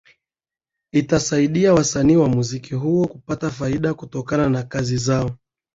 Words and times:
Itanisaidia 0.93 1.73
wasanii 1.73 2.15
wa 2.15 2.29
muziki 2.29 2.75
huo 2.75 3.07
kupata 3.07 3.49
faida 3.49 3.93
kutokana 3.93 4.49
na 4.49 4.63
kazi 4.63 4.97
zao 4.97 5.31